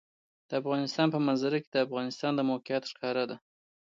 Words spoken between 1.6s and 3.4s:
کې د افغانستان د موقعیت ښکاره ده.